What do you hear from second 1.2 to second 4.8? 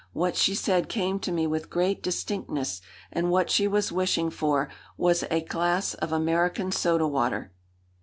me with great distinctness, and what she was wishing for